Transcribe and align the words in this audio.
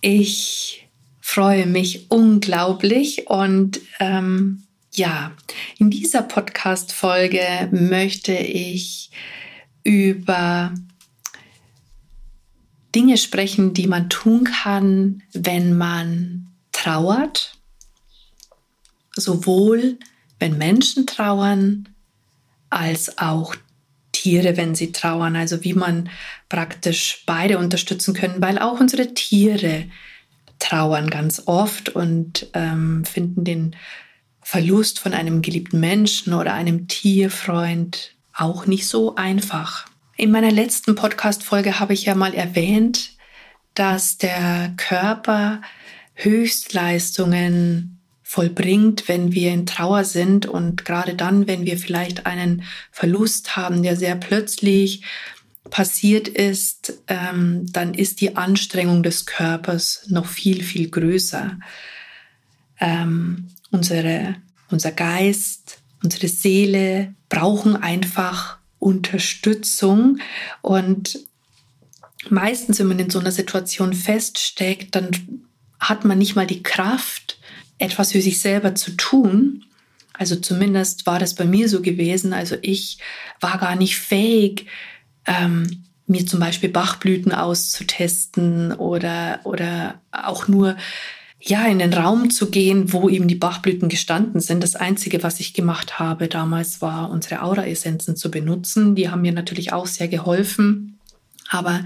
Ich 0.00 0.88
freue 1.20 1.66
mich 1.66 2.10
unglaublich 2.10 3.28
und 3.28 3.80
ähm, 3.98 4.62
ja, 4.92 5.32
in 5.78 5.90
dieser 5.90 6.22
Podcast-Folge 6.22 7.68
möchte 7.70 8.32
ich 8.32 9.10
über 9.82 10.72
Dinge 12.94 13.16
sprechen, 13.16 13.74
die 13.74 13.86
man 13.86 14.08
tun 14.08 14.44
kann, 14.44 15.22
wenn 15.32 15.76
man 15.76 16.48
trauert, 16.72 17.58
sowohl 19.16 19.98
wenn 20.38 20.58
Menschen 20.58 21.06
trauern, 21.06 21.88
als 22.70 23.18
auch 23.18 23.54
Tiere, 24.18 24.56
wenn 24.56 24.74
sie 24.74 24.90
trauern. 24.90 25.36
Also 25.36 25.62
wie 25.62 25.74
man 25.74 26.10
praktisch 26.48 27.22
beide 27.24 27.58
unterstützen 27.58 28.14
können, 28.14 28.42
weil 28.42 28.58
auch 28.58 28.80
unsere 28.80 29.14
Tiere 29.14 29.84
trauern 30.58 31.08
ganz 31.08 31.42
oft 31.46 31.88
und 31.90 32.48
ähm, 32.52 33.04
finden 33.04 33.44
den 33.44 33.76
Verlust 34.42 34.98
von 34.98 35.14
einem 35.14 35.40
geliebten 35.40 35.78
Menschen 35.78 36.34
oder 36.34 36.54
einem 36.54 36.88
Tierfreund 36.88 38.14
auch 38.32 38.66
nicht 38.66 38.88
so 38.88 39.14
einfach. 39.14 39.86
In 40.16 40.32
meiner 40.32 40.50
letzten 40.50 40.96
Podcast-Folge 40.96 41.78
habe 41.78 41.92
ich 41.92 42.06
ja 42.06 42.16
mal 42.16 42.34
erwähnt, 42.34 43.12
dass 43.74 44.18
der 44.18 44.72
Körper 44.76 45.60
Höchstleistungen 46.14 47.97
vollbringt, 48.28 49.08
wenn 49.08 49.32
wir 49.32 49.54
in 49.54 49.64
Trauer 49.64 50.04
sind 50.04 50.44
und 50.44 50.84
gerade 50.84 51.14
dann, 51.14 51.46
wenn 51.46 51.64
wir 51.64 51.78
vielleicht 51.78 52.26
einen 52.26 52.62
Verlust 52.92 53.56
haben, 53.56 53.82
der 53.82 53.96
sehr 53.96 54.16
plötzlich 54.16 55.02
passiert 55.70 56.28
ist, 56.28 56.92
ähm, 57.06 57.64
dann 57.72 57.94
ist 57.94 58.20
die 58.20 58.36
Anstrengung 58.36 59.02
des 59.02 59.24
Körpers 59.24 60.02
noch 60.08 60.26
viel, 60.26 60.62
viel 60.62 60.90
größer. 60.90 61.58
Ähm, 62.78 63.48
unsere, 63.70 64.34
unser 64.70 64.92
Geist, 64.92 65.78
unsere 66.02 66.28
Seele 66.28 67.14
brauchen 67.30 67.76
einfach 67.76 68.58
Unterstützung 68.78 70.18
und 70.60 71.18
meistens, 72.28 72.78
wenn 72.78 72.88
man 72.88 72.98
in 72.98 73.08
so 73.08 73.20
einer 73.20 73.32
Situation 73.32 73.94
feststeckt, 73.94 74.94
dann 74.94 75.12
hat 75.80 76.04
man 76.04 76.18
nicht 76.18 76.36
mal 76.36 76.46
die 76.46 76.62
Kraft, 76.62 77.37
etwas 77.78 78.12
für 78.12 78.20
sich 78.20 78.40
selber 78.40 78.74
zu 78.74 78.92
tun. 78.92 79.64
Also 80.12 80.36
zumindest 80.36 81.06
war 81.06 81.18
das 81.18 81.34
bei 81.34 81.44
mir 81.44 81.68
so 81.68 81.80
gewesen. 81.80 82.32
Also 82.32 82.56
ich 82.62 82.98
war 83.40 83.58
gar 83.58 83.76
nicht 83.76 83.96
fähig, 83.96 84.66
ähm, 85.26 85.84
mir 86.06 86.26
zum 86.26 86.40
Beispiel 86.40 86.70
Bachblüten 86.70 87.32
auszutesten 87.32 88.72
oder, 88.72 89.40
oder 89.44 90.00
auch 90.10 90.48
nur 90.48 90.76
ja, 91.40 91.66
in 91.66 91.78
den 91.78 91.94
Raum 91.94 92.30
zu 92.30 92.50
gehen, 92.50 92.92
wo 92.92 93.08
eben 93.08 93.28
die 93.28 93.36
Bachblüten 93.36 93.88
gestanden 93.88 94.40
sind. 94.40 94.62
Das 94.62 94.74
Einzige, 94.74 95.22
was 95.22 95.38
ich 95.38 95.54
gemacht 95.54 96.00
habe 96.00 96.26
damals, 96.26 96.82
war 96.82 97.10
unsere 97.10 97.42
Aura-Essenzen 97.42 98.16
zu 98.16 98.30
benutzen. 98.30 98.96
Die 98.96 99.08
haben 99.08 99.22
mir 99.22 99.32
natürlich 99.32 99.72
auch 99.72 99.86
sehr 99.86 100.08
geholfen. 100.08 100.98
Aber 101.48 101.84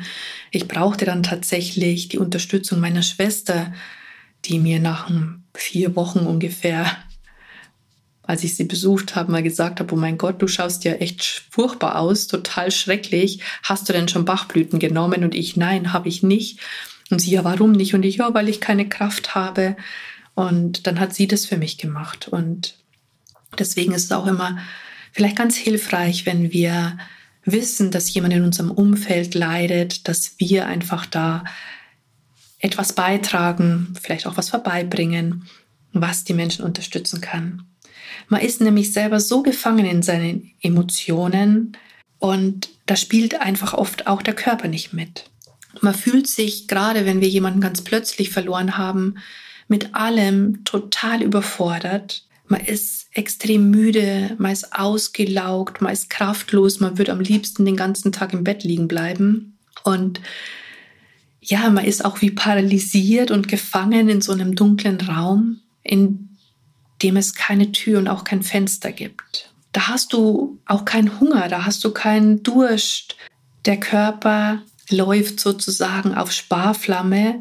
ich 0.51 0.69
brauchte 0.69 1.05
dann 1.05 1.23
tatsächlich 1.23 2.09
die 2.09 2.19
Unterstützung 2.19 2.81
meiner 2.81 3.03
Schwester, 3.03 3.73
die 4.47 4.59
mir 4.59 4.81
nach 4.81 5.11
vier 5.55 5.97
Wochen 5.97 6.21
ungefähr, 6.21 6.97
als 8.23 8.45
ich 8.45 8.55
sie 8.57 8.65
besucht 8.65 9.17
habe, 9.17 9.33
mal 9.33 9.43
gesagt 9.43 9.81
habe, 9.81 9.93
oh 9.95 9.99
mein 9.99 10.19
Gott, 10.19 10.41
du 10.41 10.49
schaust 10.49 10.85
ja 10.85 10.93
echt 10.95 11.45
furchtbar 11.51 11.99
aus, 11.99 12.27
total 12.27 12.71
schrecklich. 12.71 13.41
Hast 13.63 13.89
du 13.89 13.93
denn 13.93 14.09
schon 14.09 14.25
Bachblüten 14.25 14.79
genommen? 14.79 15.25
Und 15.25 15.35
ich, 15.35 15.57
nein, 15.57 15.93
habe 15.93 16.09
ich 16.09 16.23
nicht. 16.23 16.61
Und 17.11 17.21
sie, 17.21 17.33
ja, 17.33 17.45
warum 17.45 17.73
nicht? 17.73 17.95
Und 17.95 18.05
ich, 18.05 18.17
ja, 18.17 18.33
weil 18.33 18.49
ich 18.49 18.61
keine 18.61 18.89
Kraft 18.89 19.35
habe. 19.35 19.77
Und 20.35 20.87
dann 20.87 21.01
hat 21.01 21.15
sie 21.15 21.27
das 21.27 21.47
für 21.47 21.59
mich 21.59 21.79
gemacht. 21.79 22.29
Und 22.29 22.77
deswegen 23.59 23.93
ist 23.93 24.05
es 24.05 24.13
auch 24.13 24.27
immer 24.27 24.59
vielleicht 25.13 25.37
ganz 25.37 25.57
hilfreich, 25.57 26.25
wenn 26.25 26.53
wir 26.53 26.97
wissen, 27.45 27.91
dass 27.91 28.13
jemand 28.15 28.35
in 28.35 28.45
unserem 28.45 28.71
Umfeld 28.71 29.35
leidet, 29.35 30.09
dass 30.09 30.35
wir 30.39 30.67
einfach 30.67 31.07
da 31.07 31.45
etwas 32.63 32.95
beitragen, 32.95 33.93
vielleicht 34.01 34.27
auch 34.27 34.39
was 34.39 34.49
vorbeibringen, 34.49 35.47
was 35.93 36.25
die 36.25 36.33
Menschen 36.33 36.65
unterstützen 36.65 37.21
kann. 37.21 37.65
Man 38.29 38.41
ist 38.41 38.61
nämlich 38.61 38.93
selber 38.93 39.21
so 39.21 39.43
gefangen 39.43 39.85
in 39.85 40.03
seinen 40.03 40.53
Emotionen 40.63 41.77
und 42.19 42.71
da 42.87 42.97
spielt 42.97 43.41
einfach 43.41 43.75
oft 43.75 44.07
auch 44.07 44.23
der 44.23 44.35
Körper 44.35 44.69
nicht 44.69 44.93
mit. 44.93 45.25
Man 45.81 45.95
fühlt 45.95 46.29
sich, 46.29 46.69
gerade 46.69 47.05
wenn 47.05 47.21
wir 47.21 47.29
jemanden 47.29 47.61
ganz 47.61 47.83
plötzlich 47.83 48.31
verloren 48.31 48.79
haben, 48.79 49.17
mit 49.69 49.95
allem 49.95 50.65
total 50.65 51.23
überfordert. 51.23 52.25
Man 52.47 52.61
ist 52.61 53.09
extrem 53.13 53.71
müde, 53.71 54.37
man 54.39 54.53
ist 54.53 54.73
ausgelaugt, 54.73 55.81
man 55.81 55.93
ist 55.93 56.11
kraftlos, 56.11 56.79
man 56.79 56.99
würde 56.99 57.13
am 57.13 57.21
liebsten 57.21 57.65
den 57.65 57.77
ganzen 57.77 58.13
Tag 58.13 58.33
im 58.35 58.45
Bett 58.45 58.63
liegen 58.65 58.87
bleiben. 58.87 59.59
Und 59.83 60.21
ja, 61.43 61.69
man 61.71 61.85
ist 61.85 62.05
auch 62.05 62.21
wie 62.21 62.31
paralysiert 62.31 63.33
und 63.33 63.49
gefangen 63.49 64.09
in 64.09 64.21
so 64.21 64.33
einem 64.33 64.55
dunklen 64.55 65.01
Raum, 65.01 65.61
in 65.83 66.39
dem 67.03 67.17
es 67.17 67.35
keine 67.35 67.73
Tür 67.73 67.99
und 67.99 68.07
auch 68.07 68.23
kein 68.23 68.45
Fenster 68.45 68.93
gibt. 68.93 69.51
Da 69.73 69.89
hast 69.89 70.13
du 70.13 70.61
auch 70.67 70.85
keinen 70.85 71.19
Hunger, 71.19 71.49
da 71.49 71.65
hast 71.65 71.83
du 71.83 71.91
keinen 71.91 72.45
Durst. 72.45 73.17
Der 73.65 73.81
Körper 73.81 74.63
läuft 74.89 75.41
sozusagen 75.41 76.15
auf 76.15 76.31
Sparflamme 76.31 77.41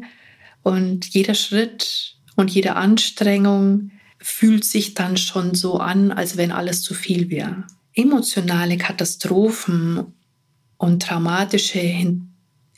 und 0.64 1.06
jeder 1.06 1.34
Schritt 1.34 2.16
und 2.34 2.50
jede 2.50 2.74
Anstrengung 2.74 3.92
fühlt 4.18 4.64
sich 4.64 4.94
dann 4.94 5.16
schon 5.16 5.54
so 5.54 5.78
an, 5.78 6.10
als 6.10 6.36
wenn 6.36 6.50
alles 6.50 6.82
zu 6.82 6.94
viel 6.94 7.30
wäre. 7.30 7.64
Emotionale 7.94 8.78
Katastrophen 8.78 10.06
und 10.76 11.02
traumatische 11.02 11.78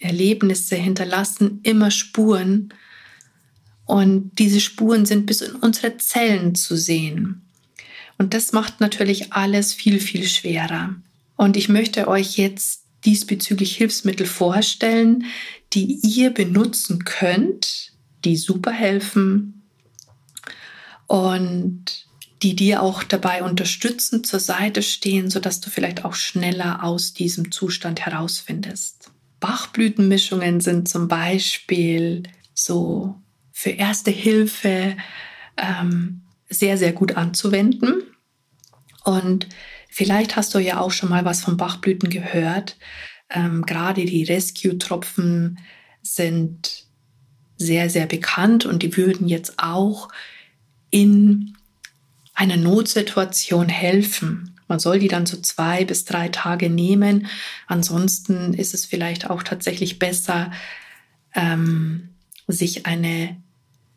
Erlebnisse 0.04 0.76
hinterlassen 0.76 1.60
immer 1.62 1.91
Spuren 1.91 2.72
und 3.87 4.32
diese 4.38 4.60
Spuren 4.60 5.06
sind 5.06 5.26
bis 5.26 5.41
in 5.41 5.56
unsere 5.56 5.97
Zellen 5.98 6.54
zu 6.54 6.76
sehen. 6.76 7.42
Und 8.16 8.32
das 8.34 8.53
macht 8.53 8.81
natürlich 8.81 9.32
alles 9.32 9.75
viel, 9.75 10.00
viel 10.00 10.26
schwerer. 10.28 10.94
Und 11.37 11.56
ich 11.56 11.69
möchte 11.69 12.09
euch 12.09 12.37
jetzt 12.37 12.84
diesbezüglich 13.04 13.76
Hilfsmittel 13.76 14.26
vorstellen, 14.26 15.25
die 15.72 15.98
ihr 16.03 16.31
benutzen 16.31 17.04
könnt, 17.04 17.92
die 18.25 18.36
super 18.36 18.71
helfen 18.71 19.62
und 21.06 22.06
die 22.42 22.56
dir 22.56 22.82
auch 22.82 23.03
dabei 23.03 23.42
unterstützen, 23.42 24.22
zur 24.25 24.41
Seite 24.41 24.82
stehen, 24.82 25.31
sodass 25.31 25.60
du 25.60 25.71
vielleicht 25.71 26.04
auch 26.04 26.15
schneller 26.15 26.84
aus 26.84 27.15
diesem 27.15 27.50
Zustand 27.50 28.00
herausfindest. 28.06 29.03
Bachblütenmischungen 29.44 30.62
sind 30.62 30.88
zum 30.88 31.06
Beispiel 31.06 32.22
so 32.54 33.15
für 33.53 33.68
erste 33.68 34.10
Hilfe 34.10 34.97
ähm, 35.59 36.22
sehr, 36.48 36.78
sehr 36.78 36.92
gut 36.92 37.18
anzuwenden. 37.18 38.04
Und 39.04 39.47
vielleicht 39.91 40.36
hast 40.36 40.54
du 40.54 40.60
ja 40.60 40.80
auch 40.80 40.92
schon 40.92 41.10
mal 41.10 41.27
was 41.27 41.42
von 41.42 41.59
Bachblüten 41.59 42.09
gehört. 42.09 42.78
Ähm, 43.28 43.66
gerade 43.66 44.07
die 44.07 44.24
Rescue-Tropfen 44.24 45.59
sind 46.01 46.86
sehr, 47.59 47.91
sehr 47.91 48.07
bekannt 48.07 48.65
und 48.65 48.83
die 48.83 48.97
würden 48.97 49.28
jetzt 49.28 49.59
auch 49.59 50.09
in 50.89 51.54
einer 52.33 52.57
Notsituation 52.57 53.68
helfen. 53.68 54.53
Man 54.69 54.78
soll 54.78 54.99
die 54.99 55.09
dann 55.09 55.27
so 55.27 55.37
zwei 55.41 55.84
bis 55.84 56.05
drei 56.05 56.28
Tage 56.28 56.71
nehmen. 56.71 57.27
Ansonsten 57.66 58.55
ist 58.55 58.75
es 58.75 58.84
vielleicht 58.84 59.31
auch 59.31 59.43
tatsächlich 59.43 59.99
besser, 59.99 60.51
ähm, 61.34 62.11
sich 62.47 62.87
eine 62.87 63.37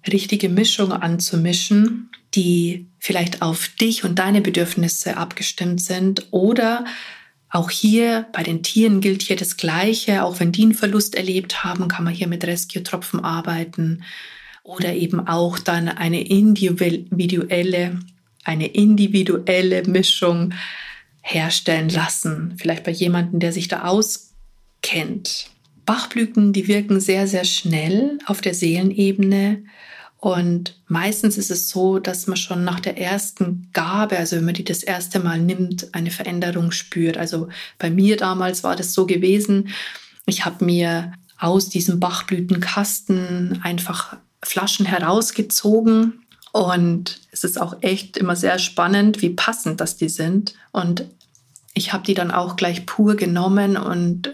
richtige 0.08 0.50
Mischung 0.50 0.92
anzumischen, 0.92 2.10
die 2.34 2.88
vielleicht 3.00 3.42
auf 3.42 3.70
dich 3.70 4.04
und 4.04 4.20
deine 4.20 4.42
Bedürfnisse 4.42 5.18
abgestimmt 5.18 5.82
sind 5.82 6.28
oder 6.32 6.86
auch 7.50 7.72
hier 7.72 8.28
bei 8.34 8.44
den 8.44 8.62
Tieren 8.62 9.00
gilt 9.00 9.22
hier 9.22 9.38
das 9.38 9.58
Gleiche. 9.58 10.24
Auch 10.24 10.40
wenn 10.40 10.52
die 10.52 10.64
einen 10.64 10.74
Verlust 10.74 11.16
erlebt 11.16 11.64
haben, 11.64 11.88
kann 11.88 12.04
man 12.04 12.14
hier 12.14 12.28
mit 12.28 12.44
Rescue-Tropfen 12.46 13.24
arbeiten 13.24 14.04
oder 14.64 14.94
eben 14.94 15.28
auch 15.28 15.58
dann 15.58 15.88
eine 15.88 16.28
individuelle, 16.28 18.00
eine 18.48 18.68
individuelle 18.68 19.84
Mischung 19.84 20.54
herstellen 21.22 21.90
lassen. 21.90 22.56
Vielleicht 22.58 22.86
bei 22.86 22.92
jemandem, 22.92 23.40
der 23.40 23.52
sich 23.52 23.68
da 23.68 23.84
auskennt. 23.84 25.50
Bachblüten, 25.86 26.54
die 26.54 26.68
wirken 26.68 27.00
sehr, 27.00 27.28
sehr 27.28 27.44
schnell 27.44 28.18
auf 28.26 28.40
der 28.40 28.54
Seelenebene. 28.54 29.64
Und 30.20 30.80
meistens 30.88 31.38
ist 31.38 31.52
es 31.52 31.70
so, 31.70 32.00
dass 32.00 32.28
man 32.28 32.38
schon 32.38 32.64
nach 32.64 32.80
der 32.80 32.98
ersten 32.98 33.70
Gabe, 33.74 34.18
also 34.18 34.38
wenn 34.38 34.46
man 34.46 34.54
die 34.54 34.64
das 34.64 34.82
erste 34.82 35.20
Mal 35.20 35.40
nimmt, 35.40 35.94
eine 35.94 36.12
Veränderung 36.12 36.72
spürt. 36.72 37.18
Also 37.18 37.50
bei 37.78 37.90
mir 37.90 38.16
damals 38.16 38.64
war 38.64 38.78
das 38.78 38.94
so 38.94 39.06
gewesen. 39.06 39.70
Ich 40.26 40.46
habe 40.46 40.64
mir 40.64 41.12
aus 41.38 41.70
diesem 41.70 42.00
Bachblütenkasten 42.00 43.60
einfach 43.62 44.18
Flaschen 44.42 44.86
herausgezogen. 44.86 46.22
Und 46.58 47.20
es 47.30 47.44
ist 47.44 47.62
auch 47.62 47.76
echt 47.82 48.18
immer 48.18 48.36
sehr 48.36 48.58
spannend, 48.58 49.22
wie 49.22 49.30
passend 49.30 49.80
das 49.80 49.96
die 49.96 50.10
sind. 50.10 50.56
Und 50.72 51.06
ich 51.76 51.94
habe 51.94 52.04
die 52.04 52.16
dann 52.16 52.32
auch 52.32 52.56
gleich 52.56 52.88
pur 52.88 53.16
genommen 53.16 53.78
und 53.78 54.34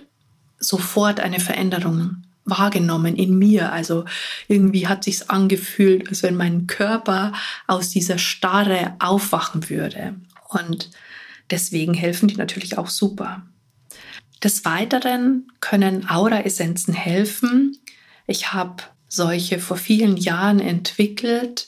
sofort 0.58 1.20
eine 1.20 1.42
Veränderung 1.42 2.24
wahrgenommen 2.46 3.18
in 3.18 3.38
mir. 3.38 3.74
Also 3.74 4.06
irgendwie 4.48 4.88
hat 4.88 5.04
sich's 5.04 5.24
angefühlt, 5.24 6.08
als 6.08 6.24
wenn 6.24 6.38
mein 6.38 6.66
Körper 6.66 7.34
aus 7.68 7.90
dieser 7.90 8.18
Starre 8.18 8.96
aufwachen 9.00 9.70
würde. 9.70 10.16
Und 10.48 10.92
deswegen 11.50 11.94
helfen 11.94 12.30
die 12.30 12.38
natürlich 12.38 12.78
auch 12.78 12.88
super. 12.88 13.44
Des 14.42 14.64
Weiteren 14.64 15.52
können 15.60 16.10
Aura-Essenzen 16.10 16.94
helfen. 16.94 17.75
Ich 18.28 18.54
habe 18.54 18.81
solche 19.10 19.60
vor 19.60 19.75
vielen 19.75 20.16
Jahren 20.16 20.62
entwickelt 20.62 21.68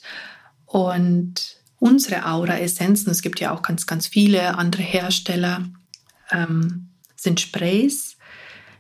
und 0.75 1.55
unsere 1.79 2.25
Aura-Essenzen, 2.25 3.09
es 3.09 3.21
gibt 3.21 3.39
ja 3.39 3.53
auch 3.53 3.61
ganz, 3.61 3.87
ganz 3.87 4.07
viele 4.07 4.57
andere 4.57 4.83
Hersteller, 4.83 5.69
ähm, 6.31 6.89
sind 7.15 7.39
Sprays 7.39 8.17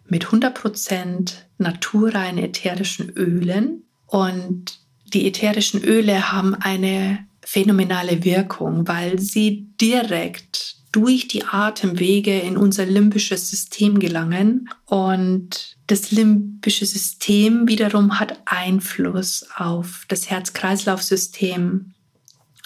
mit 0.05 0.25
100% 0.25 1.45
naturreinen 1.57 2.43
ätherischen 2.43 3.11
Ölen. 3.11 3.83
Und 4.07 4.81
die 5.13 5.25
ätherischen 5.25 5.85
Öle 5.85 6.33
haben 6.33 6.53
eine 6.53 7.25
phänomenale 7.45 8.25
Wirkung, 8.25 8.85
weil 8.89 9.17
sie 9.19 9.69
direkt 9.79 10.75
durch 10.95 11.27
die 11.27 11.43
Atemwege 11.43 12.39
in 12.39 12.55
unser 12.55 12.85
limbisches 12.85 13.49
System 13.49 13.99
gelangen. 13.99 14.69
Und 14.85 15.75
das 15.87 16.11
limbische 16.11 16.85
System 16.85 17.67
wiederum 17.67 18.17
hat 18.17 18.41
Einfluss 18.45 19.45
auf 19.57 20.05
das 20.07 20.29
Herz-Kreislauf-System, 20.29 21.93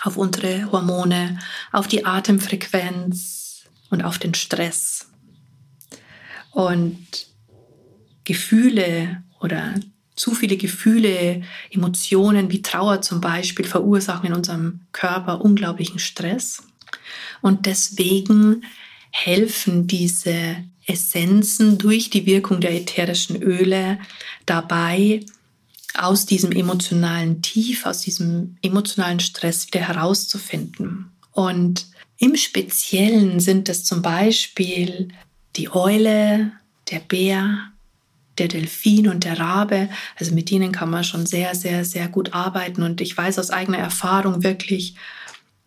auf 0.04 0.16
unsere 0.16 0.72
Hormone, 0.72 1.40
auf 1.72 1.88
die 1.88 2.06
Atemfrequenz 2.06 3.64
und 3.90 4.04
auf 4.04 4.20
den 4.20 4.36
Stress. 4.36 5.10
Und 6.52 7.28
Gefühle 8.26 9.24
oder 9.40 9.74
zu 10.16 10.36
viele 10.36 10.58
Gefühle, 10.58 11.42
Emotionen 11.72 12.52
wie 12.52 12.62
Trauer 12.62 13.02
zum 13.02 13.22
Beispiel 13.22 13.66
verursachen 13.66 14.28
in 14.28 14.34
unserem 14.34 14.82
Körper 14.92 15.42
unglaublichen 15.42 15.98
Stress. 15.98 16.62
Und 17.42 17.66
deswegen 17.66 18.66
helfen 19.12 19.88
diese 19.88 20.58
Essenzen 20.86 21.78
durch 21.78 22.10
die 22.10 22.26
Wirkung 22.26 22.62
der 22.62 22.74
ätherischen 22.74 23.42
Öle 23.42 24.00
dabei, 24.46 25.22
aus 25.96 26.26
diesem 26.26 26.52
emotionalen 26.52 27.42
Tief, 27.42 27.86
aus 27.86 28.02
diesem 28.02 28.58
emotionalen 28.62 29.20
Stress 29.20 29.68
wieder 29.68 29.82
herauszufinden. 29.82 31.12
Und 31.32 31.88
im 32.18 32.36
Speziellen 32.36 33.40
sind 33.40 33.70
es 33.70 33.84
zum 33.86 34.02
Beispiel 34.02 35.10
die 35.56 35.74
Eule, 35.74 36.52
der 36.92 37.00
Bär, 37.00 37.72
der 38.38 38.48
Delfin 38.48 39.08
und 39.08 39.24
der 39.24 39.40
Rabe. 39.40 39.90
Also 40.18 40.34
mit 40.34 40.50
denen 40.50 40.72
kann 40.72 40.90
man 40.90 41.04
schon 41.04 41.26
sehr, 41.26 41.56
sehr, 41.56 41.86
sehr 41.86 42.08
gut 42.08 42.34
arbeiten. 42.34 42.84
Und 42.84 43.02
ich 43.02 43.16
weiß 43.16 43.40
aus 43.40 43.52
eigener 43.52 43.78
Erfahrung 43.80 44.44
wirklich, 44.44 44.96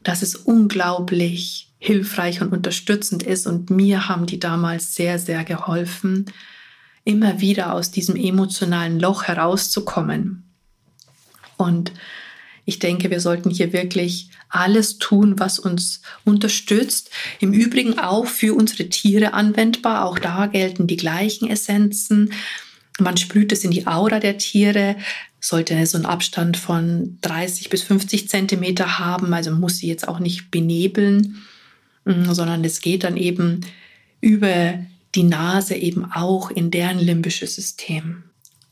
dass 0.02 0.22
es 0.22 0.36
unglaublich 0.36 1.70
hilfreich 1.78 2.40
und 2.40 2.52
unterstützend 2.52 3.22
ist. 3.22 3.46
Und 3.46 3.70
mir 3.70 4.08
haben 4.08 4.26
die 4.26 4.38
damals 4.38 4.94
sehr, 4.94 5.18
sehr 5.18 5.44
geholfen, 5.44 6.26
immer 7.04 7.40
wieder 7.40 7.74
aus 7.74 7.90
diesem 7.90 8.16
emotionalen 8.16 9.00
Loch 9.00 9.24
herauszukommen. 9.24 10.44
Und 11.56 11.92
ich 12.64 12.78
denke, 12.78 13.10
wir 13.10 13.20
sollten 13.20 13.50
hier 13.50 13.72
wirklich 13.72 14.30
alles 14.48 14.98
tun, 14.98 15.38
was 15.38 15.58
uns 15.58 16.02
unterstützt. 16.24 17.10
Im 17.40 17.52
Übrigen 17.52 17.98
auch 17.98 18.26
für 18.26 18.54
unsere 18.54 18.88
Tiere 18.88 19.32
anwendbar. 19.32 20.04
Auch 20.04 20.18
da 20.18 20.46
gelten 20.46 20.86
die 20.86 20.96
gleichen 20.96 21.48
Essenzen. 21.48 22.32
Man 23.02 23.16
sprüht 23.16 23.52
es 23.52 23.64
in 23.64 23.70
die 23.70 23.86
Aura 23.86 24.20
der 24.20 24.38
Tiere, 24.38 24.96
sollte 25.40 25.84
so 25.86 25.98
einen 25.98 26.06
Abstand 26.06 26.56
von 26.56 27.18
30 27.22 27.68
bis 27.68 27.82
50 27.82 28.28
Zentimeter 28.28 28.98
haben. 28.98 29.34
Also 29.34 29.50
muss 29.50 29.78
sie 29.78 29.88
jetzt 29.88 30.06
auch 30.06 30.18
nicht 30.18 30.50
benebeln, 30.50 31.42
mm, 32.04 32.32
sondern 32.32 32.64
es 32.64 32.80
geht 32.80 33.04
dann 33.04 33.16
eben 33.16 33.60
über 34.20 34.78
die 35.14 35.24
Nase 35.24 35.74
eben 35.74 36.10
auch 36.10 36.50
in 36.50 36.70
deren 36.70 36.98
limbisches 36.98 37.54
System. 37.54 38.24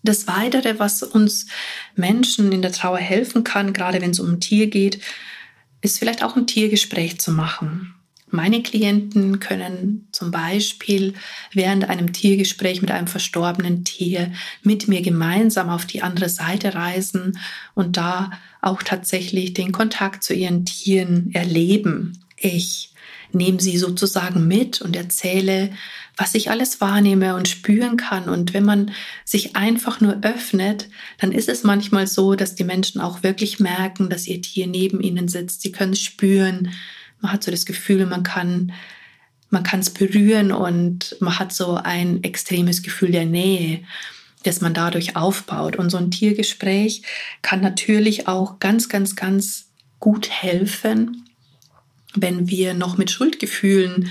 Das 0.03 0.27
Weitere, 0.27 0.79
was 0.79 1.03
uns 1.03 1.47
Menschen 1.95 2.53
in 2.53 2.63
der 2.63 2.73
Trauer 2.73 2.99
helfen 2.99 3.45
kann, 3.45 3.73
gerade 3.73 4.01
wenn 4.01 4.13
es 4.13 4.21
um 4.21 4.33
ein 4.33 4.41
Tier 4.41 4.69
geht, 4.69 5.01
ist 5.83 5.99
vielleicht 5.99 6.23
auch 6.23 6.37
ein 6.37 6.47
Tiergespräch 6.47 7.19
zu 7.19 7.33
machen. 7.33 7.95
Meine 8.31 8.63
Klienten 8.63 9.41
können 9.41 10.09
zum 10.13 10.31
Beispiel 10.31 11.15
während 11.53 11.89
einem 11.89 12.13
Tiergespräch 12.13 12.81
mit 12.81 12.91
einem 12.91 13.09
verstorbenen 13.09 13.85
Tier 13.85 14.33
mit 14.63 14.89
mir 14.89 15.03
gemeinsam 15.03 15.69
auf 15.69 15.85
die 15.85 16.03
andere 16.03 16.29
Seite 16.29 16.75
reisen 16.75 17.39
und 17.75 17.97
da 17.97 18.31
auch 18.61 18.83
tatsächlich 18.83 19.55
den 19.55 19.73
Kontakt 19.73 20.23
zu 20.23 20.35
ihren 20.35 20.65
Tieren 20.65 21.31
erleben. 21.33 22.21
Ich 22.37 22.93
nehme 23.33 23.61
sie 23.61 23.79
sozusagen 23.79 24.47
mit 24.47 24.81
und 24.81 24.97
erzähle, 24.97 25.71
was 26.17 26.35
ich 26.35 26.51
alles 26.51 26.81
wahrnehme 26.81 27.35
und 27.35 27.49
spüren 27.49 27.97
kann. 27.97 28.29
Und 28.29 28.53
wenn 28.53 28.65
man 28.65 28.93
sich 29.25 29.57
einfach 29.57 30.01
nur 30.01 30.19
öffnet, 30.23 30.89
dann 31.19 31.33
ist 31.33 31.49
es 31.49 31.65
manchmal 31.65 32.07
so, 32.07 32.35
dass 32.35 32.55
die 32.55 32.65
Menschen 32.65 33.01
auch 33.01 33.23
wirklich 33.23 33.59
merken, 33.59 34.11
dass 34.11 34.27
ihr 34.27 34.43
Tier 34.43 34.67
neben 34.67 35.01
ihnen 35.01 35.29
sitzt. 35.29 35.63
Sie 35.63 35.73
können 35.73 35.95
es 35.95 36.01
spüren. 36.01 36.73
Man 37.21 37.33
hat 37.33 37.45
so 37.45 37.51
das 37.51 37.67
Gefühl, 37.67 38.07
man 38.07 38.23
kann 38.23 38.73
man 39.51 39.65
kann 39.65 39.81
es 39.81 39.91
berühren 39.91 40.53
und 40.53 41.17
man 41.21 41.39
hat 41.39 41.53
so 41.53 41.75
ein 41.75 42.23
extremes 42.23 42.83
Gefühl 42.83 43.11
der 43.11 43.27
Nähe, 43.27 43.81
das 44.45 44.61
man 44.61 44.75
dadurch 44.75 45.17
aufbaut. 45.17 45.77
Und 45.77 45.91
so 45.91 45.99
ein 45.99 46.11
Tiergespräch 46.11 47.03
kann 47.43 47.61
natürlich 47.61 48.29
auch 48.29 48.61
ganz, 48.61 48.89
ganz, 48.89 49.17
ganz 49.17 49.67
gut 49.99 50.31
helfen, 50.31 51.29
wenn 52.15 52.49
wir 52.49 52.75
noch 52.75 52.97
mit 52.97 53.11
Schuldgefühlen 53.11 54.11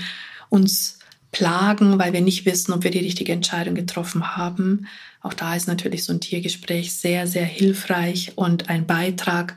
uns 0.50 0.98
plagen, 1.32 1.98
weil 1.98 2.12
wir 2.12 2.20
nicht 2.20 2.44
wissen, 2.44 2.72
ob 2.72 2.84
wir 2.84 2.90
die 2.90 2.98
richtige 2.98 3.32
Entscheidung 3.32 3.74
getroffen 3.74 4.36
haben. 4.36 4.86
Auch 5.22 5.34
da 5.34 5.54
ist 5.54 5.68
natürlich 5.68 6.04
so 6.04 6.12
ein 6.12 6.20
Tiergespräch 6.20 6.94
sehr, 6.94 7.26
sehr 7.26 7.44
hilfreich 7.44 8.32
und 8.36 8.68
ein 8.68 8.86
Beitrag. 8.86 9.56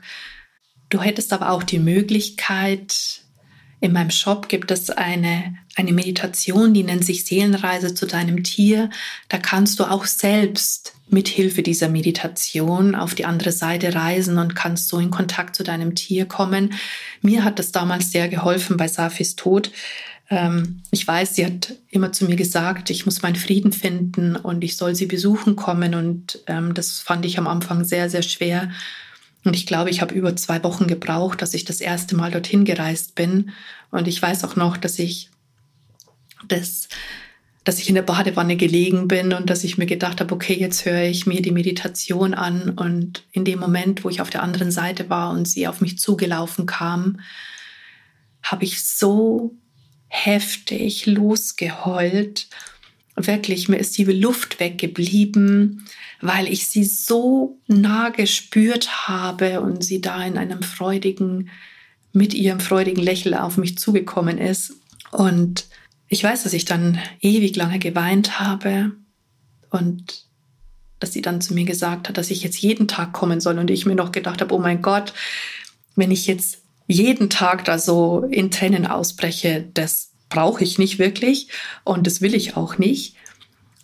Du 0.88 1.00
hättest 1.02 1.32
aber 1.32 1.50
auch 1.50 1.62
die 1.62 1.78
Möglichkeit, 1.78 3.23
in 3.84 3.92
meinem 3.92 4.10
Shop 4.10 4.48
gibt 4.48 4.70
es 4.70 4.88
eine, 4.88 5.56
eine 5.76 5.92
Meditation, 5.92 6.72
die 6.72 6.84
nennt 6.84 7.04
sich 7.04 7.26
Seelenreise 7.26 7.94
zu 7.94 8.06
deinem 8.06 8.42
Tier. 8.42 8.88
Da 9.28 9.36
kannst 9.36 9.78
du 9.78 9.84
auch 9.84 10.06
selbst 10.06 10.94
mit 11.10 11.28
Hilfe 11.28 11.62
dieser 11.62 11.90
Meditation 11.90 12.94
auf 12.94 13.14
die 13.14 13.26
andere 13.26 13.52
Seite 13.52 13.94
reisen 13.94 14.38
und 14.38 14.56
kannst 14.56 14.88
so 14.88 14.98
in 14.98 15.10
Kontakt 15.10 15.54
zu 15.54 15.64
deinem 15.64 15.94
Tier 15.94 16.24
kommen. 16.24 16.72
Mir 17.20 17.44
hat 17.44 17.58
das 17.58 17.72
damals 17.72 18.10
sehr 18.10 18.30
geholfen 18.30 18.78
bei 18.78 18.88
Safis 18.88 19.36
Tod. 19.36 19.70
Ähm, 20.30 20.80
ich 20.90 21.06
weiß, 21.06 21.34
sie 21.34 21.44
hat 21.44 21.74
immer 21.90 22.10
zu 22.10 22.24
mir 22.24 22.36
gesagt, 22.36 22.88
ich 22.88 23.04
muss 23.04 23.20
meinen 23.20 23.36
Frieden 23.36 23.74
finden 23.74 24.34
und 24.34 24.64
ich 24.64 24.78
soll 24.78 24.94
sie 24.94 25.04
besuchen 25.04 25.56
kommen. 25.56 25.94
Und 25.94 26.38
ähm, 26.46 26.72
das 26.72 27.00
fand 27.00 27.26
ich 27.26 27.36
am 27.36 27.46
Anfang 27.46 27.84
sehr, 27.84 28.08
sehr 28.08 28.22
schwer. 28.22 28.70
Und 29.44 29.54
ich 29.54 29.66
glaube, 29.66 29.90
ich 29.90 30.00
habe 30.00 30.14
über 30.14 30.34
zwei 30.36 30.62
Wochen 30.64 30.86
gebraucht, 30.86 31.42
dass 31.42 31.54
ich 31.54 31.64
das 31.64 31.80
erste 31.80 32.16
Mal 32.16 32.30
dorthin 32.30 32.64
gereist 32.64 33.14
bin. 33.14 33.50
Und 33.90 34.08
ich 34.08 34.20
weiß 34.20 34.44
auch 34.44 34.56
noch, 34.56 34.76
dass 34.76 34.98
ich 34.98 35.30
das, 36.48 36.88
dass 37.62 37.78
ich 37.78 37.88
in 37.88 37.94
der 37.94 38.02
Badewanne 38.02 38.56
gelegen 38.56 39.06
bin 39.06 39.32
und 39.34 39.50
dass 39.50 39.64
ich 39.64 39.78
mir 39.78 39.86
gedacht 39.86 40.20
habe, 40.20 40.34
okay, 40.34 40.54
jetzt 40.54 40.86
höre 40.86 41.02
ich 41.02 41.26
mir 41.26 41.42
die 41.42 41.50
Meditation 41.50 42.32
an. 42.32 42.70
Und 42.70 43.24
in 43.32 43.44
dem 43.44 43.60
Moment, 43.60 44.02
wo 44.04 44.08
ich 44.08 44.22
auf 44.22 44.30
der 44.30 44.42
anderen 44.42 44.70
Seite 44.70 45.10
war 45.10 45.30
und 45.30 45.46
sie 45.46 45.68
auf 45.68 45.80
mich 45.80 45.98
zugelaufen 45.98 46.64
kam, 46.64 47.20
habe 48.42 48.64
ich 48.64 48.82
so 48.82 49.54
heftig 50.08 51.06
losgeheult. 51.06 52.46
Wirklich, 53.16 53.68
mir 53.68 53.78
ist 53.78 53.96
die 53.96 54.04
Luft 54.04 54.58
weggeblieben, 54.58 55.86
weil 56.20 56.48
ich 56.48 56.66
sie 56.66 56.84
so 56.84 57.58
nah 57.68 58.10
gespürt 58.10 59.08
habe 59.08 59.60
und 59.60 59.84
sie 59.84 60.00
da 60.00 60.24
in 60.24 60.36
einem 60.36 60.62
freudigen, 60.62 61.50
mit 62.12 62.34
ihrem 62.34 62.60
freudigen 62.60 63.02
Lächeln 63.02 63.34
auf 63.34 63.56
mich 63.56 63.78
zugekommen 63.78 64.38
ist. 64.38 64.74
Und 65.10 65.66
ich 66.08 66.24
weiß, 66.24 66.42
dass 66.42 66.52
ich 66.52 66.64
dann 66.64 66.98
ewig 67.20 67.54
lange 67.56 67.78
geweint 67.78 68.40
habe 68.40 68.92
und 69.70 70.24
dass 70.98 71.12
sie 71.12 71.22
dann 71.22 71.40
zu 71.40 71.54
mir 71.54 71.64
gesagt 71.64 72.08
hat, 72.08 72.16
dass 72.16 72.30
ich 72.30 72.42
jetzt 72.42 72.58
jeden 72.58 72.88
Tag 72.88 73.12
kommen 73.12 73.40
soll 73.40 73.58
und 73.58 73.70
ich 73.70 73.84
mir 73.84 73.94
noch 73.94 74.12
gedacht 74.12 74.40
habe, 74.40 74.54
oh 74.54 74.58
mein 74.58 74.80
Gott, 74.80 75.12
wenn 75.96 76.10
ich 76.10 76.26
jetzt 76.26 76.62
jeden 76.86 77.30
Tag 77.30 77.64
da 77.64 77.78
so 77.78 78.24
in 78.30 78.50
Tränen 78.50 78.86
ausbreche, 78.86 79.68
das 79.74 80.13
brauche 80.34 80.64
ich 80.64 80.78
nicht 80.78 80.98
wirklich 80.98 81.46
und 81.84 82.08
das 82.08 82.20
will 82.20 82.34
ich 82.34 82.56
auch 82.56 82.76
nicht. 82.76 83.14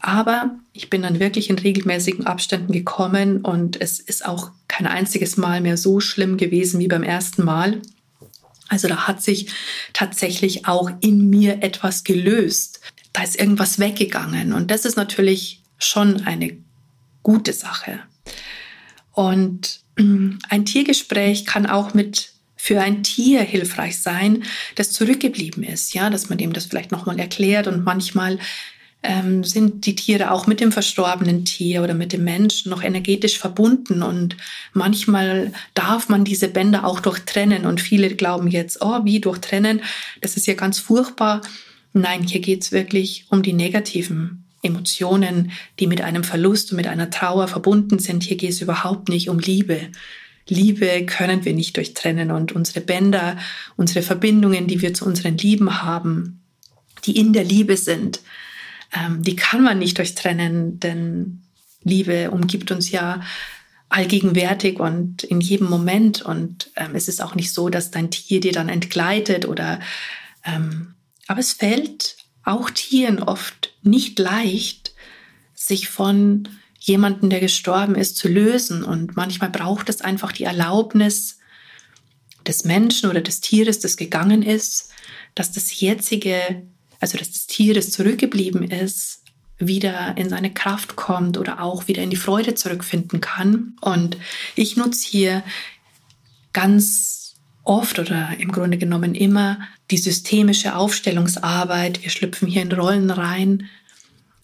Aber 0.00 0.58
ich 0.72 0.90
bin 0.90 1.02
dann 1.02 1.20
wirklich 1.20 1.48
in 1.48 1.58
regelmäßigen 1.58 2.26
Abständen 2.26 2.72
gekommen 2.72 3.42
und 3.42 3.80
es 3.80 4.00
ist 4.00 4.26
auch 4.26 4.50
kein 4.66 4.88
einziges 4.88 5.36
Mal 5.36 5.60
mehr 5.60 5.76
so 5.76 6.00
schlimm 6.00 6.38
gewesen 6.38 6.80
wie 6.80 6.88
beim 6.88 7.04
ersten 7.04 7.44
Mal. 7.44 7.80
Also 8.68 8.88
da 8.88 9.06
hat 9.06 9.22
sich 9.22 9.52
tatsächlich 9.92 10.66
auch 10.66 10.90
in 11.00 11.30
mir 11.30 11.62
etwas 11.62 12.02
gelöst. 12.02 12.80
Da 13.12 13.22
ist 13.22 13.38
irgendwas 13.38 13.78
weggegangen 13.78 14.52
und 14.52 14.72
das 14.72 14.84
ist 14.84 14.96
natürlich 14.96 15.62
schon 15.78 16.22
eine 16.22 16.56
gute 17.22 17.52
Sache. 17.52 18.00
Und 19.12 19.82
ein 19.96 20.64
Tiergespräch 20.64 21.44
kann 21.46 21.66
auch 21.66 21.94
mit 21.94 22.32
für 22.62 22.78
ein 22.82 23.02
Tier 23.02 23.40
hilfreich 23.40 23.98
sein, 24.02 24.44
das 24.74 24.92
zurückgeblieben 24.92 25.62
ist, 25.62 25.94
ja, 25.94 26.10
dass 26.10 26.28
man 26.28 26.36
dem 26.36 26.52
das 26.52 26.66
vielleicht 26.66 26.92
nochmal 26.92 27.18
erklärt 27.18 27.66
und 27.66 27.84
manchmal 27.84 28.38
ähm, 29.02 29.44
sind 29.44 29.86
die 29.86 29.94
Tiere 29.94 30.30
auch 30.30 30.46
mit 30.46 30.60
dem 30.60 30.70
verstorbenen 30.70 31.46
Tier 31.46 31.82
oder 31.82 31.94
mit 31.94 32.12
dem 32.12 32.22
Menschen 32.22 32.68
noch 32.68 32.82
energetisch 32.82 33.38
verbunden 33.38 34.02
und 34.02 34.36
manchmal 34.74 35.54
darf 35.72 36.10
man 36.10 36.22
diese 36.22 36.48
Bänder 36.48 36.84
auch 36.84 37.00
durchtrennen 37.00 37.64
und 37.64 37.80
viele 37.80 38.14
glauben 38.14 38.48
jetzt, 38.48 38.82
oh, 38.82 39.04
wie 39.04 39.20
durchtrennen, 39.20 39.80
das 40.20 40.36
ist 40.36 40.46
ja 40.46 40.52
ganz 40.52 40.78
furchtbar. 40.78 41.40
Nein, 41.94 42.24
hier 42.24 42.40
geht's 42.40 42.72
wirklich 42.72 43.24
um 43.30 43.42
die 43.42 43.54
negativen 43.54 44.44
Emotionen, 44.62 45.52
die 45.78 45.86
mit 45.86 46.02
einem 46.02 46.24
Verlust 46.24 46.72
und 46.72 46.76
mit 46.76 46.88
einer 46.88 47.08
Trauer 47.08 47.48
verbunden 47.48 47.98
sind. 47.98 48.22
Hier 48.22 48.36
geht 48.36 48.50
es 48.50 48.60
überhaupt 48.60 49.08
nicht 49.08 49.30
um 49.30 49.38
Liebe. 49.38 49.88
Liebe 50.48 51.06
können 51.06 51.44
wir 51.44 51.54
nicht 51.54 51.76
durchtrennen 51.76 52.30
und 52.30 52.52
unsere 52.52 52.80
Bänder, 52.80 53.36
unsere 53.76 54.02
Verbindungen, 54.02 54.66
die 54.66 54.82
wir 54.82 54.94
zu 54.94 55.04
unseren 55.04 55.36
Lieben 55.36 55.82
haben, 55.82 56.42
die 57.04 57.16
in 57.16 57.32
der 57.32 57.44
Liebe 57.44 57.76
sind, 57.76 58.20
ähm, 58.92 59.22
die 59.22 59.36
kann 59.36 59.62
man 59.62 59.78
nicht 59.78 59.98
durchtrennen, 59.98 60.80
denn 60.80 61.42
Liebe 61.82 62.30
umgibt 62.30 62.70
uns 62.70 62.90
ja 62.90 63.22
allgegenwärtig 63.88 64.78
und 64.78 65.24
in 65.24 65.40
jedem 65.40 65.68
Moment. 65.68 66.22
Und 66.22 66.70
ähm, 66.76 66.94
es 66.94 67.08
ist 67.08 67.22
auch 67.22 67.34
nicht 67.34 67.52
so, 67.52 67.68
dass 67.68 67.90
dein 67.90 68.10
Tier 68.10 68.40
dir 68.40 68.52
dann 68.52 68.68
entgleitet 68.68 69.46
oder, 69.46 69.80
ähm, 70.44 70.94
aber 71.26 71.40
es 71.40 71.52
fällt 71.52 72.16
auch 72.42 72.70
Tieren 72.70 73.22
oft 73.22 73.74
nicht 73.82 74.18
leicht, 74.18 74.94
sich 75.54 75.88
von 75.88 76.48
jemanden, 76.80 77.30
der 77.30 77.40
gestorben 77.40 77.94
ist, 77.94 78.16
zu 78.16 78.26
lösen. 78.26 78.82
Und 78.82 79.16
manchmal 79.16 79.50
braucht 79.50 79.88
es 79.88 80.00
einfach 80.00 80.32
die 80.32 80.44
Erlaubnis 80.44 81.38
des 82.46 82.64
Menschen 82.64 83.10
oder 83.10 83.20
des 83.20 83.40
Tieres, 83.40 83.78
das 83.78 83.96
gegangen 83.96 84.42
ist, 84.42 84.90
dass 85.34 85.52
das 85.52 85.78
jetzige, 85.78 86.66
also 86.98 87.18
dass 87.18 87.30
das 87.30 87.46
Tier, 87.46 87.74
das 87.74 87.90
zurückgeblieben 87.90 88.62
ist, 88.62 89.22
wieder 89.58 90.16
in 90.16 90.30
seine 90.30 90.52
Kraft 90.52 90.96
kommt 90.96 91.36
oder 91.36 91.62
auch 91.62 91.86
wieder 91.86 92.02
in 92.02 92.08
die 92.08 92.16
Freude 92.16 92.54
zurückfinden 92.54 93.20
kann. 93.20 93.76
Und 93.82 94.16
ich 94.56 94.76
nutze 94.76 95.06
hier 95.06 95.44
ganz 96.54 97.34
oft 97.62 97.98
oder 97.98 98.30
im 98.38 98.50
Grunde 98.52 98.78
genommen 98.78 99.14
immer 99.14 99.58
die 99.90 99.98
systemische 99.98 100.74
Aufstellungsarbeit. 100.74 102.02
Wir 102.02 102.10
schlüpfen 102.10 102.48
hier 102.48 102.62
in 102.62 102.72
Rollen 102.72 103.10
rein, 103.10 103.68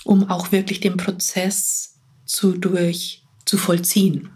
um 0.05 0.29
auch 0.29 0.53
wirklich 0.53 0.81
den 0.81 0.99
Prozess 0.99 1.96
zu 2.27 2.53
durch 2.53 3.23
zu 3.45 3.57
vollziehen. 3.57 4.31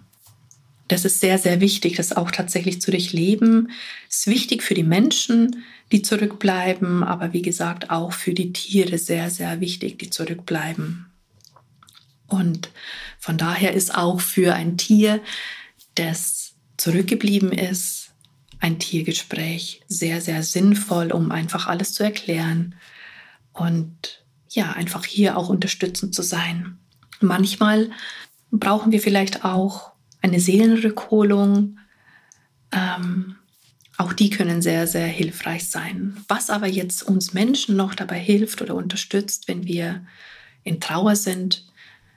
Das 0.88 1.04
ist 1.04 1.20
sehr, 1.20 1.38
sehr 1.38 1.60
wichtig, 1.60 1.96
das 1.96 2.16
auch 2.16 2.32
tatsächlich 2.32 2.80
zu 2.80 2.90
durchleben. 2.90 3.70
Ist 4.08 4.26
wichtig 4.26 4.64
für 4.64 4.74
die 4.74 4.82
Menschen, 4.82 5.62
die 5.92 6.02
zurückbleiben, 6.02 7.04
aber 7.04 7.32
wie 7.32 7.42
gesagt 7.42 7.90
auch 7.90 8.12
für 8.12 8.34
die 8.34 8.52
Tiere 8.52 8.98
sehr, 8.98 9.30
sehr 9.30 9.60
wichtig, 9.60 9.98
die 9.98 10.10
zurückbleiben. 10.10 11.06
Und 12.26 12.70
von 13.20 13.38
daher 13.38 13.72
ist 13.72 13.94
auch 13.94 14.20
für 14.20 14.54
ein 14.54 14.78
Tier, 14.78 15.20
das 15.94 16.54
zurückgeblieben 16.76 17.52
ist, 17.52 18.10
ein 18.58 18.80
Tiergespräch 18.80 19.82
sehr, 19.86 20.20
sehr 20.20 20.42
sinnvoll, 20.42 21.12
um 21.12 21.30
einfach 21.30 21.68
alles 21.68 21.92
zu 21.92 22.02
erklären 22.02 22.74
und 23.52 24.24
ja, 24.48 24.72
einfach 24.72 25.04
hier 25.04 25.36
auch 25.36 25.48
unterstützend 25.48 26.16
zu 26.16 26.22
sein. 26.22 26.79
Manchmal 27.20 27.90
brauchen 28.50 28.92
wir 28.92 29.00
vielleicht 29.00 29.44
auch 29.44 29.92
eine 30.22 30.40
Seelenrückholung. 30.40 31.78
Ähm, 32.72 33.36
auch 33.96 34.12
die 34.12 34.30
können 34.30 34.62
sehr, 34.62 34.86
sehr 34.86 35.06
hilfreich 35.06 35.68
sein. 35.68 36.16
Was 36.28 36.50
aber 36.50 36.66
jetzt 36.66 37.02
uns 37.02 37.34
Menschen 37.34 37.76
noch 37.76 37.94
dabei 37.94 38.18
hilft 38.18 38.62
oder 38.62 38.74
unterstützt, 38.74 39.48
wenn 39.48 39.66
wir 39.66 40.04
in 40.64 40.80
Trauer 40.80 41.16
sind. 41.16 41.66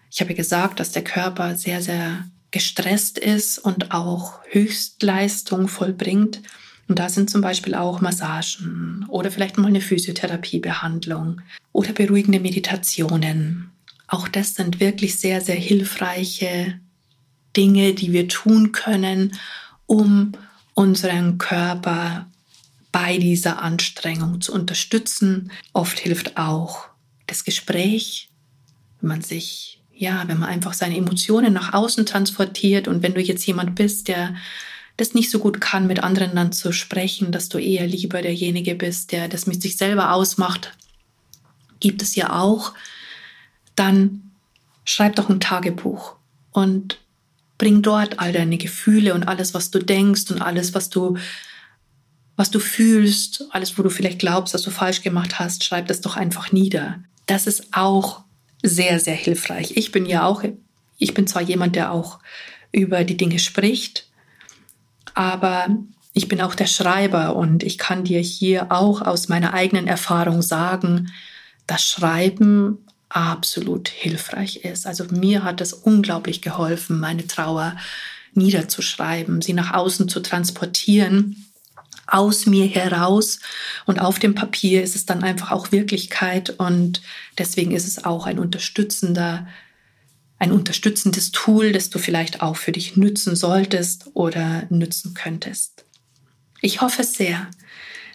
Ich 0.10 0.22
habe 0.22 0.33
gesagt, 0.33 0.79
dass 0.79 0.91
der 0.91 1.03
Körper 1.03 1.55
sehr, 1.55 1.81
sehr 1.81 2.25
gestresst 2.51 3.17
ist 3.17 3.57
und 3.57 3.91
auch 3.91 4.39
Höchstleistung 4.50 5.67
vollbringt. 5.67 6.41
Und 6.88 7.00
da 7.00 7.10
sind 7.10 7.29
zum 7.29 7.41
Beispiel 7.41 7.75
auch 7.75 8.01
Massagen 8.01 9.05
oder 9.10 9.31
vielleicht 9.31 9.57
mal 9.57 9.67
eine 9.67 9.81
Physiotherapiebehandlung 9.81 11.41
oder 11.72 11.93
beruhigende 11.93 12.39
Meditationen 12.39 13.73
auch 14.07 14.27
das 14.27 14.55
sind 14.55 14.79
wirklich 14.79 15.19
sehr, 15.19 15.41
sehr 15.41 15.55
hilfreiche 15.55 16.79
Dinge, 17.55 17.93
die 17.93 18.13
wir 18.13 18.27
tun 18.27 18.72
können, 18.72 19.33
um 19.86 20.33
unseren 20.74 21.38
Körper 21.38 22.27
bei 22.91 23.17
dieser 23.17 23.62
Anstrengung 23.62 24.41
zu 24.41 24.53
unterstützen. 24.53 25.51
Oft 25.74 26.00
hilft 26.00 26.38
auch 26.38 26.88
das 27.27 27.43
Gespräch, 27.43 28.29
wenn 29.01 29.10
man 29.10 29.22
sich, 29.22 29.81
ja, 29.93 30.24
wenn 30.27 30.39
man 30.39 30.50
einfach 30.50 30.74
seine 30.74 30.98
Emotionen 30.98 31.53
nach 31.53 31.74
außen 31.74 32.05
transportiert 32.05 32.88
und 32.88 33.03
wenn 33.03 33.13
du 33.13 33.22
jetzt 33.22 33.45
jemand 33.45 33.75
bist, 33.75 34.07
der 34.07 34.36
das 34.98 35.15
nicht 35.15 35.31
so 35.31 35.39
gut 35.39 35.60
kann, 35.60 35.88
mit 35.88 36.03
anderen 36.03 36.36
dann 36.36 36.51
zu 36.51 36.72
sprechen, 36.72 37.31
dass 37.31 37.50
du 37.50 37.57
eher 37.57 37.88
lieber 37.88 38.22
derjenige 38.22 38.75
bist, 38.75 39.12
der 39.12 39.27
das 39.27 39.48
mit 39.48 39.62
sich 39.62 39.77
selber 39.77 40.13
ausmacht, 40.13 40.77
gibt 41.79 42.01
es 42.01 42.15
ja 42.15 42.39
auch 42.39 42.74
dann 43.75 44.32
schreib 44.86 45.15
doch 45.15 45.30
ein 45.30 45.39
Tagebuch 45.39 46.15
und 46.51 47.00
bring 47.58 47.82
dort 47.82 48.20
all 48.20 48.34
deine 48.34 48.58
Gefühle 48.58 49.13
und 49.13 49.24
alles, 49.24 49.53
was 49.53 49.72
du 49.72 49.80
denkst 49.80 50.32
und 50.32 50.42
alles, 50.42 50.74
was 50.74 50.89
du, 50.89 51.18
was 52.36 52.51
du 52.51 52.60
fühlst, 52.60 53.46
alles, 53.51 53.77
wo 53.77 53.84
du 53.84 53.89
vielleicht 53.89 54.20
glaubst, 54.20 54.53
dass 54.53 54.63
du 54.63 54.72
falsch 54.72 55.01
gemacht 55.01 55.39
hast, 55.39 55.63
schreib 55.63 55.88
das 55.88 56.01
doch 56.01 56.18
einfach 56.18 56.51
nieder. 56.51 57.00
Das 57.25 57.48
ist 57.48 57.68
auch 57.72 58.24
sehr, 58.62 59.00
sehr 59.00 59.15
hilfreich. 59.15 59.77
Ich 59.77 59.92
bin 59.92 60.06
ja 60.06 60.25
auch, 60.25 60.44
ich 60.98 61.13
bin 61.13 61.27
zwar 61.27 61.42
jemand, 61.42 61.75
der 61.75 61.92
auch 61.92 62.20
über 62.72 63.03
die 63.03 63.18
Dinge 63.18 63.39
spricht, 63.39 64.08
aber 65.13 65.68
ich 66.13 66.27
bin 66.27 66.42
auch 66.42 66.56
der 66.56 66.68
Schreiber 66.68 67.36
und 67.36 67.63
ich 67.63 67.77
kann 67.77 68.03
dir 68.03 68.20
hier 68.20 68.72
auch 68.72 69.01
aus 69.01 69.30
meiner 69.30 69.53
eigenen 69.53 69.88
Erfahrung 69.88 70.42
sagen, 70.42 71.12
das 71.68 71.86
Schreiben 71.86 72.80
absolut 73.13 73.89
hilfreich 73.89 74.58
ist. 74.58 74.88
Also 74.88 75.05
mir 75.05 75.43
hat 75.43 75.62
es 75.62 75.74
unglaublich 75.74 76.41
geholfen, 76.41 77.00
meine 77.00 77.27
Trauer 77.27 77.77
niederzuschreiben, 78.34 79.41
sie 79.41 79.53
nach 79.53 79.74
außen 79.74 80.10
zu 80.10 80.20
transportieren, 80.20 81.46
aus 82.08 82.46
mir 82.46 82.65
heraus. 82.65 83.39
Und 83.86 84.00
auf 84.00 84.20
dem 84.20 84.36
Papier 84.36 84.84
ist 84.84 84.96
es 84.96 85.05
dann 85.05 85.24
einfach 85.24 85.51
auch 85.51 85.72
Wirklichkeit. 85.72 86.50
Und 86.50 87.01
deswegen 87.38 87.72
ist 87.72 87.88
es 87.88 88.03
auch 88.03 88.25
ein 88.25 88.39
unterstützender, 88.39 89.48
ein 90.39 90.51
unterstützendes 90.51 91.32
Tool, 91.32 91.72
das 91.72 91.89
du 91.89 92.00
vielleicht 92.00 92.41
auch 92.41 92.58
für 92.58 92.72
dich 92.72 92.98
nützen 92.98 93.36
solltest 93.36 94.08
oder 94.15 94.63
nützen 94.70 95.13
könntest. 95.13 95.86
Ich 96.62 96.82
hoffe 96.82 97.03
sehr, 97.03 97.48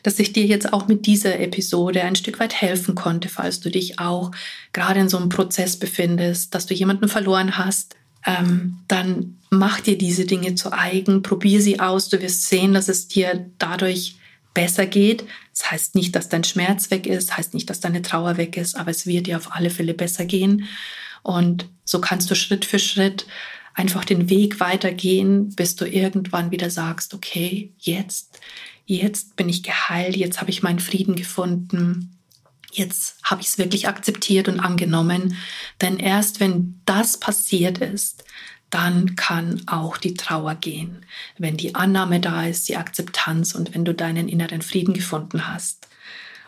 dass 0.02 0.19
ich 0.19 0.33
dir 0.33 0.47
jetzt 0.47 0.73
auch 0.73 0.88
mit 0.88 1.07
dieser 1.07 1.38
Episode 1.40 2.02
ein 2.02 2.17
Stück 2.17 2.40
weit 2.40 2.55
helfen 2.55 2.95
konnte, 2.95 3.28
falls 3.28 3.61
du 3.61 3.71
dich 3.71 3.99
auch 3.99 4.31
gerade 4.73 5.00
in 5.00 5.09
so 5.09 5.17
einem 5.17 5.28
Prozess 5.28 5.76
befindest, 5.76 6.55
dass 6.55 6.67
du 6.67 6.75
jemanden 6.75 7.09
verloren 7.09 7.59
hast. 7.59 7.97
Ähm, 8.26 8.78
dann 8.88 9.38
mach 9.50 9.81
dir 9.81 9.97
diese 9.97 10.26
Dinge 10.26 10.55
zu 10.55 10.73
eigen, 10.73 11.23
probier 11.23 11.62
sie 11.62 11.81
aus, 11.81 12.09
du 12.09 12.21
wirst 12.21 12.49
sehen, 12.49 12.75
dass 12.75 12.88
es 12.88 13.09
dir 13.09 13.50
dadurch 13.59 14.17
besser 14.55 14.87
geht. 14.87 15.25
Das 15.52 15.71
heißt 15.71 15.95
nicht, 15.95 16.14
dass 16.17 16.28
dein 16.28 16.45
Schmerz 16.45 16.90
weg 16.90 17.07
ist, 17.07 17.37
heißt 17.37 17.55
nicht, 17.55 17.71
dass 17.71 17.81
deine 17.81 18.02
Trauer 18.02 18.37
weg 18.37 18.57
ist, 18.57 18.76
aber 18.76 18.90
es 18.90 19.07
wird 19.07 19.26
dir 19.26 19.37
auf 19.37 19.55
alle 19.55 19.71
Fälle 19.71 19.95
besser 19.95 20.25
gehen. 20.25 20.64
Und 21.23 21.69
so 21.85 22.00
kannst 22.00 22.31
du 22.31 22.35
Schritt 22.35 22.64
für 22.64 22.78
Schritt 22.78 23.26
einfach 23.75 24.05
den 24.05 24.28
Weg 24.28 24.59
weitergehen, 24.59 25.50
bis 25.55 25.76
du 25.76 25.85
irgendwann 25.87 26.50
wieder 26.50 26.71
sagst, 26.71 27.14
okay, 27.14 27.73
jetzt, 27.78 28.40
jetzt 28.97 29.37
bin 29.37 29.49
ich 29.49 29.62
geheilt, 29.62 30.16
jetzt 30.16 30.40
habe 30.40 30.50
ich 30.50 30.62
meinen 30.62 30.80
Frieden 30.80 31.14
gefunden, 31.14 32.18
jetzt 32.73 33.16
habe 33.23 33.42
ich 33.42 33.49
es 33.49 33.59
wirklich 33.59 33.87
akzeptiert 33.87 34.49
und 34.49 34.61
angenommen. 34.61 35.37
Denn 35.80 35.99
erst 35.99 36.40
wenn 36.40 36.80
das 36.87 37.18
passiert 37.18 37.78
ist, 37.78 38.25
dann 38.71 39.14
kann 39.14 39.62
auch 39.66 39.97
die 39.97 40.14
Trauer 40.14 40.54
gehen, 40.54 41.04
wenn 41.38 41.57
die 41.57 41.75
Annahme 41.75 42.21
da 42.21 42.47
ist, 42.47 42.68
die 42.68 42.76
Akzeptanz 42.76 43.54
und 43.54 43.75
wenn 43.75 43.85
du 43.85 43.95
deinen 43.95 44.28
inneren 44.28 44.62
Frieden 44.62 44.95
gefunden 44.95 45.47
hast. 45.47 45.88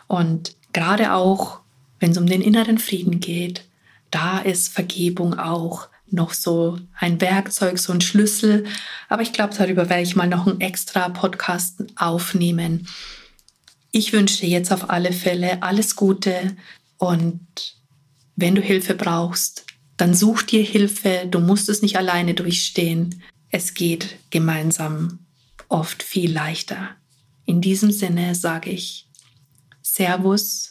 Und 0.07 0.55
gerade 0.73 1.13
auch, 1.13 1.59
wenn 1.99 2.11
es 2.11 2.17
um 2.17 2.27
den 2.27 2.41
inneren 2.41 2.77
Frieden 2.77 3.19
geht, 3.19 3.65
da 4.09 4.39
ist 4.39 4.73
Vergebung 4.73 5.37
auch 5.37 5.87
noch 6.13 6.33
so 6.33 6.77
ein 6.97 7.19
Werkzeug, 7.21 7.79
so 7.79 7.93
ein 7.93 8.01
Schlüssel. 8.01 8.65
Aber 9.09 9.21
ich 9.21 9.33
glaube, 9.33 9.55
darüber 9.57 9.89
werde 9.89 10.03
ich 10.03 10.15
mal 10.15 10.27
noch 10.27 10.47
einen 10.47 10.61
extra 10.61 11.09
Podcast 11.09 11.83
aufnehmen. 11.95 12.87
Ich 13.91 14.13
wünsche 14.13 14.41
dir 14.41 14.49
jetzt 14.49 14.71
auf 14.71 14.89
alle 14.89 15.13
Fälle 15.13 15.63
alles 15.63 15.95
Gute 15.95 16.55
und 16.97 17.41
wenn 18.35 18.55
du 18.55 18.61
Hilfe 18.61 18.95
brauchst, 18.95 19.65
dann 19.97 20.13
such 20.13 20.43
dir 20.43 20.63
Hilfe. 20.63 21.27
Du 21.29 21.39
musst 21.39 21.69
es 21.69 21.81
nicht 21.81 21.97
alleine 21.97 22.33
durchstehen. 22.33 23.21
Es 23.49 23.73
geht 23.73 24.17
gemeinsam 24.29 25.19
oft 25.67 26.03
viel 26.03 26.31
leichter. 26.31 26.89
In 27.45 27.61
diesem 27.61 27.91
Sinne 27.91 28.33
sage 28.33 28.69
ich 28.69 29.07
Servus, 29.81 30.70